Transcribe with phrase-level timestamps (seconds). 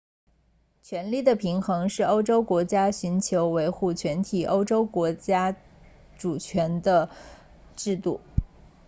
[0.81, 5.65] 权力的平衡是欧洲国家寻求维护全体欧洲国家国家
[6.17, 7.11] 主权的
[7.75, 8.19] 制度